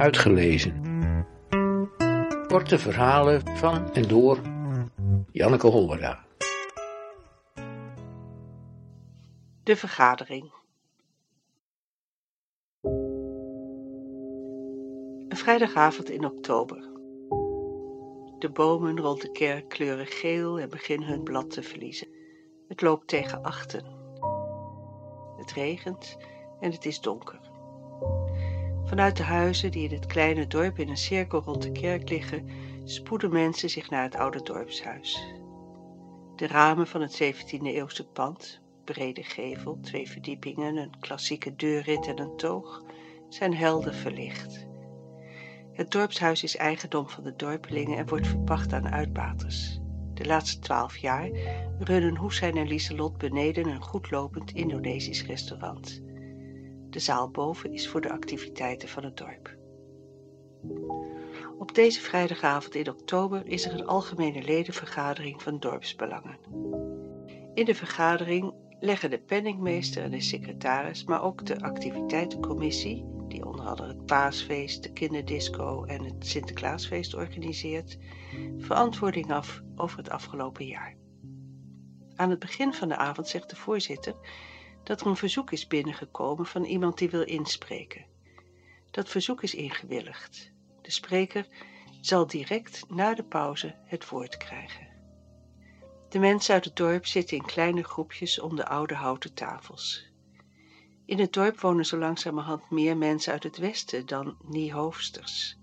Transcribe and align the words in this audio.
uitgelezen. 0.00 0.82
Korte 2.46 2.78
verhalen 2.78 3.56
van 3.56 3.92
en 3.92 4.08
door 4.08 4.40
Janneke 5.32 5.66
Hollera. 5.66 6.24
De 9.62 9.76
vergadering. 9.76 10.52
Een 15.28 15.36
vrijdagavond 15.36 16.10
in 16.10 16.24
oktober. 16.24 16.88
De 18.38 18.50
bomen 18.52 19.00
rond 19.00 19.22
de 19.22 19.32
kerk 19.32 19.68
kleuren 19.68 20.06
geel 20.06 20.60
en 20.60 20.68
beginnen 20.68 21.08
hun 21.08 21.22
blad 21.22 21.50
te 21.50 21.62
verliezen. 21.62 22.08
Het 22.68 22.80
loopt 22.80 23.08
tegen 23.08 23.42
achten. 23.42 23.84
Het 25.36 25.52
regent 25.52 26.16
en 26.60 26.72
het 26.72 26.84
is 26.84 27.00
donker. 27.00 27.49
Vanuit 28.90 29.16
de 29.16 29.22
huizen 29.22 29.70
die 29.70 29.88
in 29.88 29.94
het 29.94 30.06
kleine 30.06 30.46
dorp 30.46 30.78
in 30.78 30.88
een 30.88 30.96
cirkel 30.96 31.42
rond 31.42 31.62
de 31.62 31.72
kerk 31.72 32.08
liggen, 32.08 32.48
spoeden 32.84 33.32
mensen 33.32 33.70
zich 33.70 33.90
naar 33.90 34.02
het 34.02 34.16
oude 34.16 34.42
dorpshuis. 34.42 35.34
De 36.36 36.46
ramen 36.46 36.86
van 36.86 37.00
het 37.00 37.22
17e-eeuwse 37.22 38.04
pand, 38.12 38.60
brede 38.84 39.22
gevel, 39.22 39.78
twee 39.80 40.10
verdiepingen, 40.10 40.76
een 40.76 40.98
klassieke 41.00 41.56
deurrit 41.56 42.06
en 42.06 42.18
een 42.18 42.36
toog, 42.36 42.82
zijn 43.28 43.54
helder 43.54 43.94
verlicht. 43.94 44.66
Het 45.72 45.90
dorpshuis 45.90 46.42
is 46.42 46.56
eigendom 46.56 47.08
van 47.08 47.24
de 47.24 47.36
dorpelingen 47.36 47.98
en 47.98 48.08
wordt 48.08 48.26
verpacht 48.26 48.72
aan 48.72 48.88
uitbaters. 48.88 49.80
De 50.14 50.26
laatste 50.26 50.58
twaalf 50.58 50.96
jaar 50.96 51.30
runnen 51.78 52.16
Hoesijn 52.16 52.56
en 52.56 52.66
Lieselot 52.66 53.18
beneden 53.18 53.66
een 53.66 53.82
goedlopend 53.82 54.52
Indonesisch 54.52 55.26
restaurant. 55.26 56.08
De 56.90 56.98
zaal 56.98 57.30
boven 57.30 57.72
is 57.72 57.88
voor 57.88 58.00
de 58.00 58.12
activiteiten 58.12 58.88
van 58.88 59.04
het 59.04 59.16
dorp. 59.16 59.56
Op 61.58 61.74
deze 61.74 62.00
vrijdagavond 62.00 62.74
in 62.74 62.88
oktober 62.88 63.46
is 63.46 63.64
er 63.66 63.72
een 63.72 63.86
algemene 63.86 64.42
ledenvergadering 64.42 65.42
van 65.42 65.58
dorpsbelangen. 65.58 66.38
In 67.54 67.64
de 67.64 67.74
vergadering 67.74 68.54
leggen 68.80 69.10
de 69.10 69.18
penningmeester 69.18 70.02
en 70.02 70.10
de 70.10 70.20
secretaris, 70.20 71.04
maar 71.04 71.22
ook 71.22 71.46
de 71.46 71.60
activiteitencommissie, 71.60 73.04
die 73.28 73.46
onder 73.46 73.66
andere 73.66 73.88
het 73.88 74.06
paasfeest, 74.06 74.82
de 74.82 74.92
kinderdisco 74.92 75.84
en 75.84 76.04
het 76.04 76.26
Sinterklaasfeest 76.26 77.14
organiseert, 77.14 77.98
verantwoording 78.58 79.32
af 79.32 79.62
over 79.76 79.98
het 79.98 80.10
afgelopen 80.10 80.66
jaar. 80.66 80.96
Aan 82.14 82.30
het 82.30 82.38
begin 82.38 82.74
van 82.74 82.88
de 82.88 82.96
avond 82.96 83.28
zegt 83.28 83.50
de 83.50 83.56
voorzitter 83.56 84.14
dat 84.82 85.00
er 85.00 85.06
een 85.06 85.16
verzoek 85.16 85.50
is 85.52 85.66
binnengekomen 85.66 86.46
van 86.46 86.64
iemand 86.64 86.98
die 86.98 87.10
wil 87.10 87.24
inspreken. 87.24 88.04
Dat 88.90 89.08
verzoek 89.08 89.42
is 89.42 89.54
ingewilligd. 89.54 90.50
De 90.82 90.90
spreker 90.90 91.46
zal 92.00 92.26
direct 92.26 92.84
na 92.88 93.14
de 93.14 93.24
pauze 93.24 93.74
het 93.84 94.08
woord 94.08 94.36
krijgen. 94.36 94.88
De 96.08 96.18
mensen 96.18 96.54
uit 96.54 96.64
het 96.64 96.76
dorp 96.76 97.06
zitten 97.06 97.36
in 97.36 97.44
kleine 97.44 97.82
groepjes 97.82 98.40
om 98.40 98.56
de 98.56 98.66
oude 98.66 98.94
houten 98.94 99.34
tafels. 99.34 100.08
In 101.04 101.18
het 101.18 101.32
dorp 101.32 101.60
wonen 101.60 101.86
zo 101.86 101.98
langzamerhand 101.98 102.70
meer 102.70 102.96
mensen 102.96 103.32
uit 103.32 103.42
het 103.42 103.56
westen 103.56 104.06
dan 104.06 104.36
Niehoofsters. 104.42 105.58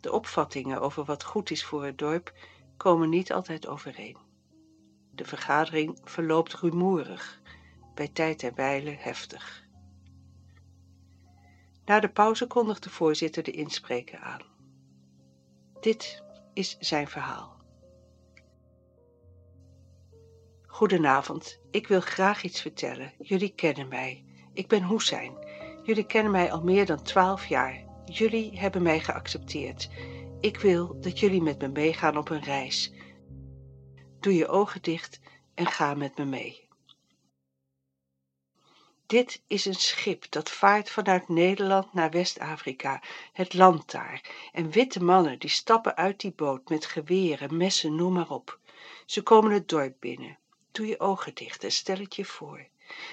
De 0.00 0.12
opvattingen 0.12 0.80
over 0.80 1.04
wat 1.04 1.24
goed 1.24 1.50
is 1.50 1.64
voor 1.64 1.84
het 1.84 1.98
dorp 1.98 2.32
komen 2.76 3.08
niet 3.08 3.32
altijd 3.32 3.66
overeen. 3.66 4.16
De 5.10 5.24
vergadering 5.24 5.98
verloopt 6.04 6.54
rumoerig, 6.54 7.40
bij 7.98 8.08
tijd 8.08 8.42
en 8.42 8.54
wijle 8.54 8.96
heftig. 8.98 9.66
Na 11.84 12.00
de 12.00 12.08
pauze 12.08 12.46
kondigt 12.46 12.82
de 12.82 12.90
voorzitter 12.90 13.42
de 13.42 13.50
inspreker 13.50 14.18
aan. 14.18 14.42
Dit 15.80 16.22
is 16.52 16.76
zijn 16.78 17.08
verhaal. 17.08 17.56
Goedenavond, 20.66 21.60
ik 21.70 21.86
wil 21.88 22.00
graag 22.00 22.42
iets 22.42 22.60
vertellen. 22.60 23.12
Jullie 23.18 23.54
kennen 23.54 23.88
mij. 23.88 24.24
Ik 24.52 24.68
ben 24.68 24.82
Hoesijn. 24.82 25.32
Jullie 25.82 26.06
kennen 26.06 26.32
mij 26.32 26.52
al 26.52 26.62
meer 26.62 26.86
dan 26.86 27.02
twaalf 27.02 27.46
jaar. 27.46 27.84
Jullie 28.04 28.58
hebben 28.58 28.82
mij 28.82 29.00
geaccepteerd. 29.00 29.88
Ik 30.40 30.60
wil 30.60 31.00
dat 31.00 31.18
jullie 31.18 31.42
met 31.42 31.60
me 31.60 31.68
meegaan 31.68 32.16
op 32.16 32.28
een 32.30 32.42
reis. 32.42 32.92
Doe 34.20 34.34
je 34.34 34.48
ogen 34.48 34.82
dicht 34.82 35.20
en 35.54 35.66
ga 35.66 35.94
met 35.94 36.16
me 36.16 36.24
mee. 36.24 36.67
Dit 39.08 39.42
is 39.46 39.64
een 39.64 39.74
schip 39.74 40.26
dat 40.30 40.50
vaart 40.50 40.90
vanuit 40.90 41.28
Nederland 41.28 41.94
naar 41.94 42.10
West-Afrika, 42.10 43.02
het 43.32 43.54
land 43.54 43.90
daar, 43.90 44.30
en 44.52 44.70
witte 44.70 45.02
mannen 45.04 45.38
die 45.38 45.50
stappen 45.50 45.96
uit 45.96 46.20
die 46.20 46.32
boot 46.32 46.68
met 46.68 46.86
geweren, 46.86 47.56
messen, 47.56 47.94
noem 47.94 48.12
maar 48.12 48.30
op. 48.30 48.58
Ze 49.06 49.22
komen 49.22 49.52
het 49.52 49.68
dorp 49.68 49.96
binnen. 50.00 50.38
Doe 50.72 50.86
je 50.86 51.00
ogen 51.00 51.34
dicht 51.34 51.64
en 51.64 51.72
stel 51.72 51.98
het 51.98 52.16
je 52.16 52.24
voor. 52.24 52.66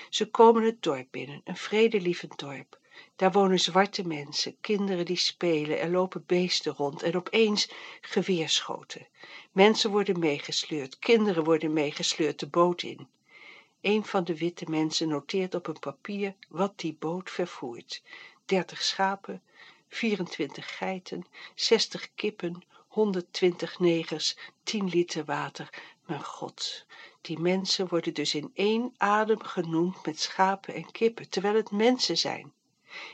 Ze 0.10 0.30
komen 0.30 0.64
het 0.64 0.84
dorp 0.84 1.08
binnen, 1.12 1.42
een 1.44 1.58
vredelievend 1.58 2.40
dorp. 2.40 2.80
Daar 3.16 3.32
wonen 3.32 3.60
zwarte 3.60 4.08
mensen, 4.08 4.58
kinderen 4.62 5.06
die 5.06 5.18
spelen, 5.18 5.80
er 5.80 5.90
lopen 5.90 6.24
beesten 6.26 6.74
rond 6.74 7.02
en 7.04 7.16
opeens 7.16 7.72
geweerschoten. 8.02 9.08
Mensen 9.52 9.92
worden 9.92 10.20
meegesleurd, 10.20 11.00
kinderen 11.00 11.44
worden 11.44 11.74
meegesleurd 11.74 12.40
de 12.40 12.48
boot 12.48 12.82
in. 12.82 13.08
Een 13.86 14.06
van 14.06 14.24
de 14.24 14.38
witte 14.38 14.66
mensen 14.70 15.08
noteert 15.08 15.56
op 15.56 15.68
een 15.68 15.80
papier 15.80 16.36
wat 16.50 16.80
die 16.80 16.94
boot 17.00 17.30
vervoert. 17.30 18.02
Dertig 18.46 18.82
schapen, 18.84 19.44
24 19.88 20.78
geiten, 20.78 21.26
60 21.56 22.10
kippen, 22.16 22.64
120 22.88 23.80
negers, 23.80 24.38
10 24.64 24.90
liter 24.90 25.26
water. 25.26 25.70
Mijn 26.06 26.24
god, 26.24 26.86
die 27.22 27.40
mensen 27.40 27.88
worden 27.88 28.14
dus 28.14 28.36
in 28.36 28.52
één 28.54 28.94
adem 28.98 29.44
genoemd 29.44 30.06
met 30.06 30.20
schapen 30.20 30.74
en 30.74 30.92
kippen, 30.92 31.30
terwijl 31.30 31.56
het 31.56 31.72
mensen 31.72 32.18
zijn. 32.18 32.54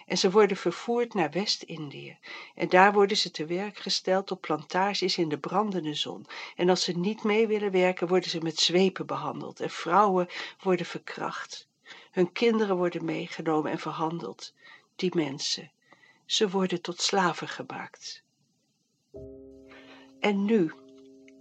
En 0.06 0.18
ze 0.18 0.32
worden 0.32 0.58
vervoerd 0.58 1.14
naar 1.14 1.32
West-Indië. 1.32 2.18
En 2.56 2.70
daar 2.70 2.94
worden 2.94 3.18
ze 3.18 3.32
te 3.32 3.46
werk 3.46 3.78
gesteld 3.78 4.32
op 4.32 4.42
plantages 4.42 5.18
in 5.18 5.30
de 5.30 5.38
brandende 5.38 5.94
zon. 5.94 6.26
En 6.56 6.70
als 6.70 6.84
ze 6.84 6.98
niet 6.98 7.24
mee 7.24 7.48
willen 7.48 7.72
werken, 7.72 8.08
worden 8.08 8.30
ze 8.30 8.40
met 8.40 8.60
zwepen 8.60 9.06
behandeld. 9.06 9.60
En 9.60 9.70
vrouwen 9.70 10.28
worden 10.62 10.86
verkracht. 10.86 11.68
Hun 12.12 12.32
kinderen 12.32 12.78
worden 12.78 13.06
meegenomen 13.06 13.72
en 13.72 13.80
verhandeld. 13.80 14.54
Die 14.96 15.16
mensen, 15.16 15.72
ze 16.26 16.50
worden 16.50 16.82
tot 16.82 17.02
slaven 17.02 17.48
gemaakt. 17.48 18.24
En 20.20 20.46
nu, 20.46 20.72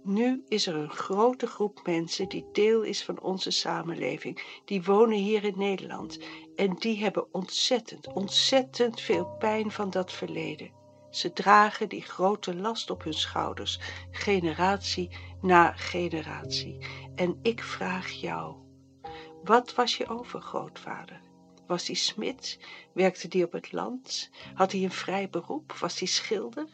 nu 0.03 0.43
is 0.47 0.67
er 0.67 0.75
een 0.75 0.89
grote 0.89 1.47
groep 1.47 1.79
mensen 1.85 2.29
die 2.29 2.45
deel 2.51 2.81
is 2.81 3.03
van 3.03 3.21
onze 3.21 3.51
samenleving. 3.51 4.61
Die 4.65 4.83
wonen 4.83 5.17
hier 5.17 5.43
in 5.43 5.57
Nederland. 5.57 6.19
En 6.55 6.75
die 6.75 6.99
hebben 7.03 7.33
ontzettend, 7.33 8.13
ontzettend 8.13 9.01
veel 9.01 9.25
pijn 9.39 9.71
van 9.71 9.89
dat 9.89 10.11
verleden. 10.11 10.71
Ze 11.09 11.33
dragen 11.33 11.89
die 11.89 12.01
grote 12.01 12.55
last 12.55 12.89
op 12.89 13.03
hun 13.03 13.13
schouders, 13.13 13.79
generatie 14.11 15.09
na 15.41 15.71
generatie. 15.71 16.77
En 17.15 17.39
ik 17.41 17.63
vraag 17.63 18.09
jou, 18.09 18.55
wat 19.43 19.75
was 19.75 19.97
je 19.97 20.07
overgrootvader? 20.07 21.21
Was 21.67 21.87
hij 21.87 21.95
smid? 21.95 22.59
Werkte 22.93 23.27
die 23.27 23.45
op 23.45 23.51
het 23.51 23.71
land? 23.71 24.29
Had 24.53 24.71
hij 24.71 24.83
een 24.83 24.91
vrij 24.91 25.29
beroep? 25.29 25.73
Was 25.73 25.99
hij 25.99 26.07
schilder? 26.07 26.67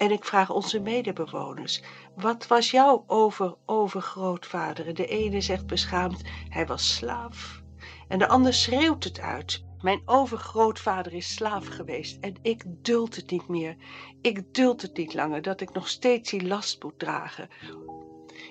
En 0.00 0.10
ik 0.10 0.24
vraag 0.24 0.50
onze 0.50 0.80
medebewoners, 0.80 1.82
wat 2.16 2.46
was 2.46 2.70
jouw 2.70 3.04
over-overgrootvader? 3.06 4.86
En 4.86 4.94
de 4.94 5.06
ene 5.06 5.40
zegt 5.40 5.66
beschaamd, 5.66 6.22
hij 6.48 6.66
was 6.66 6.94
slaaf. 6.94 7.62
En 8.08 8.18
de 8.18 8.28
ander 8.28 8.54
schreeuwt 8.54 9.04
het 9.04 9.20
uit, 9.20 9.64
mijn 9.80 10.02
overgrootvader 10.04 11.12
is 11.14 11.34
slaaf 11.34 11.66
geweest 11.66 12.18
en 12.20 12.34
ik 12.42 12.64
duld 12.66 13.16
het 13.16 13.30
niet 13.30 13.48
meer. 13.48 13.76
Ik 14.20 14.54
duld 14.54 14.82
het 14.82 14.96
niet 14.96 15.14
langer 15.14 15.42
dat 15.42 15.60
ik 15.60 15.72
nog 15.72 15.88
steeds 15.88 16.30
die 16.30 16.46
last 16.46 16.82
moet 16.82 16.98
dragen. 16.98 17.48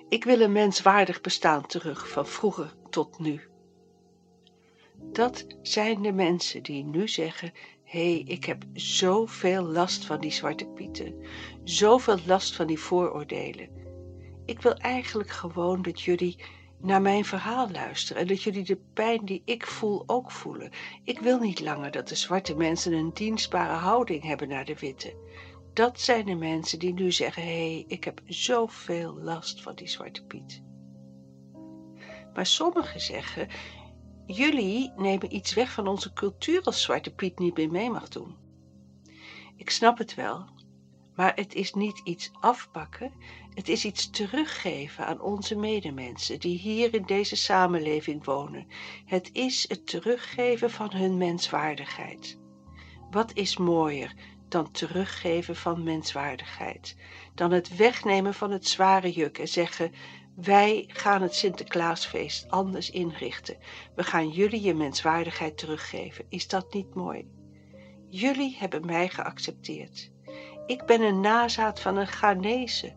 Ik 0.10 0.24
wil 0.24 0.42
een 0.42 0.52
menswaardig 0.52 1.22
bestaan 1.22 1.66
terug, 1.66 2.10
van 2.10 2.28
vroeger 2.28 2.76
tot 2.90 3.20
nu. 3.20 3.42
Dat 5.12 5.46
zijn 5.62 6.02
de 6.02 6.12
mensen 6.12 6.64
die 6.64 6.84
nu 6.84 7.08
zeggen, 7.08 7.52
hé, 7.90 8.14
hey, 8.14 8.24
ik 8.26 8.46
heb 8.46 8.64
zoveel 8.74 9.64
last 9.64 10.06
van 10.06 10.20
die 10.20 10.32
zwarte 10.32 10.66
pieten, 10.66 11.16
zoveel 11.64 12.18
last 12.26 12.56
van 12.56 12.68
die 12.68 12.80
vooroordelen. 12.80 13.70
Ik 14.46 14.62
wil 14.62 14.74
eigenlijk 14.74 15.30
gewoon 15.30 15.82
dat 15.82 16.02
jullie 16.02 16.36
naar 16.82 17.02
mijn 17.02 17.26
verhaal 17.26 17.72
luisteren 17.72 18.22
en 18.22 18.28
dat 18.28 18.44
jullie 18.44 18.64
de 18.64 18.80
pijn 18.94 19.26
die 19.26 19.42
ik 19.46 19.66
voel 19.66 20.04
ook 20.06 20.32
voelen. 20.32 20.72
Ik 21.04 21.20
wil 21.20 21.40
niet 21.40 21.60
langer 21.60 21.92
dat 21.92 22.08
de 22.08 22.16
zwarte 22.16 22.56
mensen 22.56 22.94
een 22.94 23.14
dienstbare 23.14 23.74
houding 23.74 24.24
hebben 24.24 24.48
naar 24.48 24.66
de 24.66 24.80
witte. 24.80 25.16
Dat 25.74 26.00
zijn 26.00 26.26
de 26.26 26.36
mensen 26.36 26.80
die 26.80 26.94
nu 26.94 27.12
zeggen, 27.12 27.44
hé, 27.44 27.74
hey, 27.74 27.86
ik 27.88 28.04
heb 28.04 28.22
zoveel 28.26 29.14
last 29.14 29.62
van 29.62 29.76
die 29.76 29.88
zwarte 29.88 30.26
piet. 30.26 30.62
Maar 32.34 32.46
sommigen 32.46 33.02
zeggen, 33.02 33.48
jullie 34.36 34.94
nemen 34.96 35.36
iets 35.36 35.54
weg 35.54 35.72
van 35.72 35.88
onze 35.88 36.14
cultuur 36.14 36.64
als 36.64 36.82
Zwarte 36.82 37.14
Piet 37.14 37.40
niet 37.40 37.58
meer 37.58 37.72
mee 37.72 37.90
mag 37.90 38.10
doen. 38.10 38.36
Ik 39.56 39.70
snap 39.70 39.98
het 39.98 40.16
wel, 40.16 40.46
maar 41.16 41.36
het 41.36 41.54
is 41.54 41.74
niet 41.74 42.02
iets 42.04 42.32
afpakken, 42.40 43.14
het 43.54 43.70
is 43.70 43.86
iets 43.86 44.10
teruggeven 44.10 45.06
aan 45.06 45.22
onze 45.22 45.56
medemensen 45.56 46.40
die 46.40 46.58
hier 46.58 46.94
in 46.94 47.04
deze 47.06 47.36
samenleving 47.36 48.26
wonen. 48.26 48.68
Het 49.06 49.30
is 49.34 49.70
het 49.70 49.88
teruggeven 49.88 50.72
van 50.72 50.92
hun 50.92 51.18
menswaardigheid. 51.18 52.40
Wat 53.12 53.34
is 53.34 53.58
mooier 53.58 54.14
dan 54.48 54.72
teruggeven 54.72 55.56
van 55.56 55.84
menswaardigheid, 55.84 56.96
dan 57.36 57.52
het 57.52 57.76
wegnemen 57.76 58.34
van 58.34 58.52
het 58.52 58.68
zware 58.68 59.12
juk 59.12 59.38
en 59.38 59.48
zeggen 59.48 59.92
wij 60.42 60.86
gaan 60.88 61.22
het 61.22 61.36
Sinterklaasfeest 61.36 62.50
anders 62.50 62.90
inrichten. 62.90 63.58
We 63.96 64.04
gaan 64.04 64.30
jullie 64.30 64.62
je 64.62 64.74
menswaardigheid 64.74 65.58
teruggeven. 65.58 66.26
Is 66.30 66.48
dat 66.48 66.74
niet 66.74 66.96
mooi? 66.96 67.28
Jullie 68.10 68.56
hebben 68.58 68.86
mij 68.86 69.10
geaccepteerd. 69.10 70.12
Ik 70.66 70.86
ben 70.86 71.02
een 71.02 71.20
nazaat 71.20 71.80
van 71.80 71.98
een 71.98 72.08
Ghanese. 72.08 72.96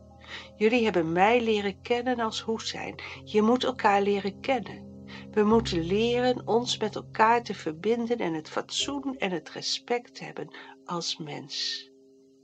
Jullie 0.56 0.84
hebben 0.84 1.12
mij 1.12 1.40
leren 1.40 1.82
kennen 1.82 2.20
als 2.20 2.40
Hoesijn. 2.40 2.94
Je 3.24 3.42
moet 3.42 3.64
elkaar 3.64 4.02
leren 4.02 4.40
kennen. 4.40 5.04
We 5.30 5.42
moeten 5.42 5.84
leren 5.84 6.46
ons 6.46 6.78
met 6.78 6.94
elkaar 6.94 7.42
te 7.42 7.54
verbinden 7.54 8.18
en 8.18 8.34
het 8.34 8.48
fatsoen 8.48 9.18
en 9.18 9.30
het 9.30 9.50
respect 9.50 10.18
hebben 10.18 10.56
als 10.84 11.16
mens. 11.16 11.90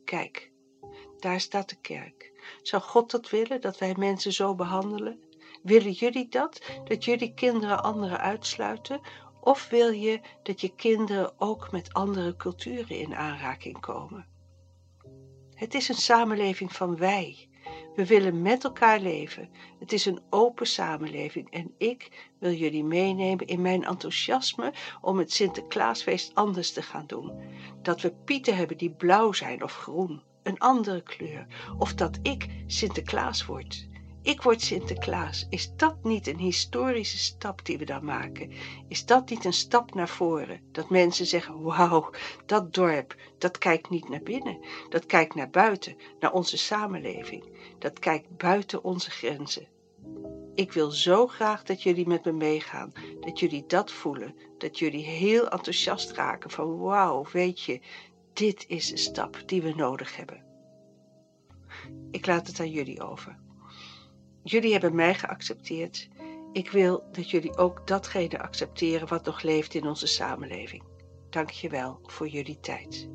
Kijk, 0.05 0.53
daar 1.19 1.41
staat 1.41 1.69
de 1.69 1.81
kerk. 1.81 2.33
Zou 2.63 2.83
God 2.83 3.11
dat 3.11 3.31
willen, 3.31 3.61
dat 3.61 3.79
wij 3.79 3.95
mensen 3.99 4.33
zo 4.33 4.55
behandelen? 4.55 5.21
Willen 5.63 5.93
jullie 5.93 6.29
dat, 6.29 6.63
dat 6.85 7.05
jullie 7.05 7.35
kinderen 7.35 7.83
anderen 7.83 8.21
uitsluiten? 8.21 9.01
Of 9.41 9.69
wil 9.69 9.91
je 9.91 10.21
dat 10.43 10.61
je 10.61 10.75
kinderen 10.75 11.41
ook 11.41 11.71
met 11.71 11.93
andere 11.93 12.37
culturen 12.37 12.97
in 12.97 13.17
aanraking 13.17 13.81
komen? 13.81 14.27
Het 15.55 15.75
is 15.75 15.89
een 15.89 15.95
samenleving 15.95 16.73
van 16.73 16.97
wij. 16.97 17.49
We 17.95 18.07
willen 18.07 18.43
met 18.43 18.65
elkaar 18.65 19.01
leven. 19.01 19.51
Het 19.79 19.93
is 19.93 20.07
een 20.07 20.21
open 20.31 20.67
samenleving 20.67 21.51
en 21.51 21.75
ik 21.79 22.31
wil 22.39 22.53
jullie 22.53 22.85
meenemen 22.85 23.47
in 23.47 23.61
mijn 23.61 23.85
enthousiasme 23.85 24.73
om 25.01 25.19
het 25.19 25.33
Sinterklaasfeest 25.33 26.35
anders 26.35 26.73
te 26.73 26.83
gaan 26.83 27.07
doen. 27.07 27.33
Dat 27.83 28.01
we 28.01 28.15
pieten 28.25 28.57
hebben 28.57 28.77
die 28.77 28.91
blauw 28.91 29.33
zijn 29.33 29.63
of 29.63 29.73
groen 29.73 30.23
een 30.43 30.59
andere 30.59 31.03
kleur 31.03 31.47
of 31.79 31.95
dat 31.95 32.19
ik 32.23 32.47
Sinterklaas 32.67 33.47
word. 33.47 33.89
Ik 34.23 34.43
word 34.43 34.63
Sinterklaas. 34.63 35.47
Is 35.51 35.73
dat 35.77 36.05
niet 36.05 36.27
een 36.27 36.39
historische 36.39 37.19
stap 37.19 37.65
die 37.65 37.79
we 37.79 37.85
dan 37.85 38.05
maken? 38.05 38.53
Is 38.89 39.07
dat 39.07 39.31
niet 39.31 39.45
een 39.45 39.53
stap 39.53 39.95
naar 39.95 40.09
voren? 40.09 40.61
Dat 40.73 40.91
mensen 40.91 41.27
zeggen, 41.27 41.63
wauw, 41.63 42.11
dat 42.47 42.75
dorp, 42.75 43.17
dat 43.39 43.59
kijkt 43.59 43.91
niet 43.91 44.09
naar 44.09 44.23
binnen. 44.23 44.59
Dat 44.89 45.07
kijkt 45.07 45.35
naar 45.35 45.51
buiten, 45.51 45.97
naar 46.21 46.33
onze 46.33 46.59
samenleving. 46.59 47.45
Dat 47.79 47.99
kijkt 47.99 48.37
buiten 48.37 48.85
onze 48.85 49.11
grenzen. 49.11 49.69
Ik 50.55 50.73
wil 50.73 50.91
zo 50.91 51.27
graag 51.27 51.63
dat 51.63 51.83
jullie 51.83 52.07
met 52.07 52.25
me 52.25 52.33
meegaan, 52.33 52.93
dat 53.21 53.39
jullie 53.39 53.65
dat 53.67 53.93
voelen, 53.93 54.35
dat 54.59 54.79
jullie 54.79 55.05
heel 55.05 55.49
enthousiast 55.49 56.11
raken 56.11 56.51
van 56.51 56.79
wauw, 56.79 57.27
weet 57.33 57.61
je, 57.61 57.81
dit 58.39 58.65
is 58.69 58.91
de 58.91 58.97
stap 58.97 59.43
die 59.47 59.63
we 59.63 59.75
nodig 59.75 60.17
hebben. 60.17 60.45
Ik 62.11 62.27
laat 62.27 62.47
het 62.47 62.61
aan 62.61 62.71
jullie 62.71 63.03
over. 63.03 63.39
Jullie 64.43 64.73
hebben 64.73 64.95
mij 64.95 65.15
geaccepteerd. 65.15 66.09
Ik 66.53 66.71
wil 66.71 67.05
dat 67.13 67.31
jullie 67.31 67.57
ook 67.57 67.87
datgene 67.87 68.43
accepteren 68.43 69.09
wat 69.09 69.25
nog 69.25 69.43
leeft 69.43 69.75
in 69.75 69.87
onze 69.87 70.07
samenleving. 70.07 70.83
Dank 71.31 71.51
je 71.51 71.69
wel 71.69 71.99
voor 72.03 72.29
jullie 72.29 72.61
tijd. 72.61 73.09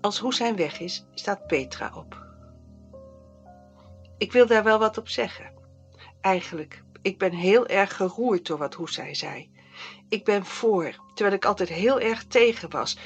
Als 0.00 0.18
Hoesijn 0.18 0.56
weg 0.56 0.80
is, 0.80 1.06
staat 1.14 1.46
Petra 1.46 1.92
op. 1.94 2.26
Ik 4.18 4.32
wil 4.32 4.46
daar 4.46 4.64
wel 4.64 4.78
wat 4.78 4.98
op 4.98 5.08
zeggen. 5.08 5.52
Eigenlijk, 6.20 6.84
ik 7.02 7.18
ben 7.18 7.32
heel 7.32 7.66
erg 7.66 7.96
geroerd 7.96 8.46
door 8.46 8.58
wat 8.58 8.74
Hoesijn 8.74 9.16
zei. 9.16 9.50
Ik 10.08 10.24
ben 10.24 10.44
voor, 10.44 10.94
terwijl 11.14 11.36
ik 11.36 11.44
altijd 11.44 11.68
heel 11.68 12.00
erg 12.00 12.24
tegen 12.24 12.70
was. 12.70 12.98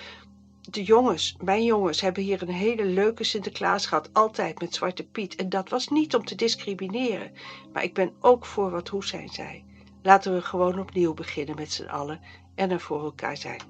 De 0.70 0.82
jongens, 0.82 1.36
mijn 1.40 1.64
jongens, 1.64 2.00
hebben 2.00 2.22
hier 2.22 2.42
een 2.42 2.48
hele 2.48 2.84
leuke 2.84 3.24
Sinterklaas 3.24 3.86
gehad, 3.86 4.10
altijd 4.12 4.60
met 4.60 4.74
Zwarte 4.74 5.06
Piet. 5.06 5.34
En 5.34 5.48
dat 5.48 5.68
was 5.68 5.88
niet 5.88 6.14
om 6.14 6.24
te 6.24 6.34
discrimineren. 6.34 7.32
Maar 7.72 7.82
ik 7.82 7.94
ben 7.94 8.14
ook 8.20 8.46
voor 8.46 8.70
wat 8.70 8.88
Hoesijn 8.88 9.28
zei. 9.28 9.64
Laten 10.02 10.34
we 10.34 10.42
gewoon 10.42 10.78
opnieuw 10.78 11.14
beginnen 11.14 11.56
met 11.56 11.72
z'n 11.72 11.86
allen 11.86 12.20
en 12.54 12.70
er 12.70 12.80
voor 12.80 13.04
elkaar 13.04 13.36
zijn. 13.36 13.60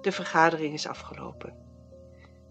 De 0.00 0.12
vergadering 0.12 0.74
is 0.74 0.86
afgelopen. 0.86 1.56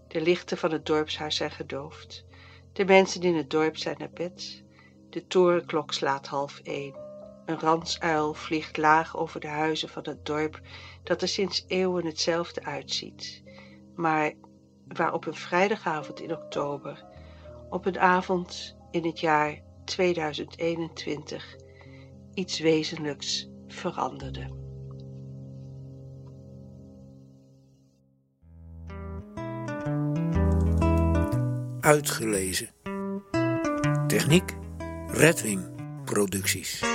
De 0.08 0.20
lichten 0.20 0.58
van 0.58 0.72
het 0.72 0.86
dorpshuis 0.86 1.36
zijn 1.36 1.50
gedoofd. 1.50 2.24
De 2.72 2.84
mensen 2.84 3.22
in 3.22 3.36
het 3.36 3.50
dorp 3.50 3.76
zijn 3.76 3.96
naar 3.98 4.10
bed. 4.10 4.64
De 5.10 5.26
torenklok 5.26 5.92
slaat 5.92 6.26
half 6.26 6.60
één. 6.62 7.03
Een 7.46 7.58
ransuil 7.58 8.34
vliegt 8.34 8.76
laag 8.76 9.16
over 9.16 9.40
de 9.40 9.48
huizen 9.48 9.88
van 9.88 10.02
het 10.04 10.26
dorp 10.26 10.60
dat 11.02 11.22
er 11.22 11.28
sinds 11.28 11.64
eeuwen 11.66 12.06
hetzelfde 12.06 12.64
uitziet, 12.64 13.42
maar 13.94 14.32
waar 14.86 15.12
op 15.12 15.26
een 15.26 15.34
vrijdagavond 15.34 16.20
in 16.20 16.32
oktober, 16.32 17.04
op 17.70 17.86
een 17.86 17.98
avond 17.98 18.76
in 18.90 19.04
het 19.04 19.20
jaar 19.20 19.62
2021, 19.84 21.56
iets 22.34 22.58
wezenlijks 22.58 23.48
veranderde. 23.66 24.62
Uitgelezen. 31.80 32.68
Techniek 34.06 34.54
Redwing 35.06 35.74
Producties. 36.04 36.93